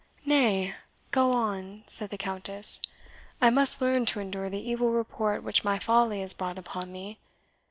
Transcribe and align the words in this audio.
"Nay, 0.25 0.73
go 1.11 1.31
on," 1.31 1.83
said 1.85 2.09
the 2.09 2.17
Countess; 2.17 2.81
"I 3.39 3.51
must 3.51 3.81
learn 3.83 4.07
to 4.07 4.19
endure 4.19 4.49
the 4.49 4.67
evil 4.67 4.89
report 4.89 5.43
which 5.43 5.63
my 5.63 5.77
folly 5.77 6.21
has 6.21 6.33
brought 6.33 6.57
upon 6.57 6.91
me. 6.91 7.19